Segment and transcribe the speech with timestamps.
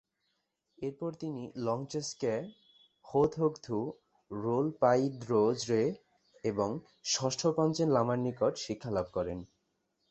[0.77, 2.35] এরপর তিনি তৃতীয় ল্চাং-স্ক্যা
[3.05, 3.79] হো-থোগ-থু
[4.31, 5.83] রোল-পা'ই-র্দো-র্জে
[6.43, 6.69] এবং
[7.05, 9.39] ষষ্ঠ পাঞ্চেন লামার নিকট শিক্ষালাভ করেন।